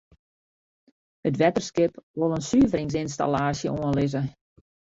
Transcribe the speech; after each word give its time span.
It 1.29 1.35
wetterskip 1.41 1.93
wol 2.19 2.35
in 2.37 2.45
suveringsynstallaasje 2.49 3.69
oanlizze. 3.79 4.21